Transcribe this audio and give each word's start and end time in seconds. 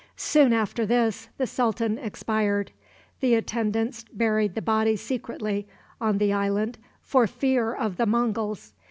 Soon 0.15 0.51
after 0.51 0.83
this 0.83 1.29
the 1.37 1.45
sultan 1.45 1.99
expired. 1.99 2.71
The 3.19 3.35
attendants 3.35 4.03
buried 4.11 4.55
the 4.55 4.61
body 4.63 4.95
secretly 4.95 5.67
on 6.01 6.17
the 6.17 6.33
island 6.33 6.79
for 7.03 7.27
fear 7.27 7.71
of 7.75 7.97
the 7.97 8.07
Monguls. 8.07 8.73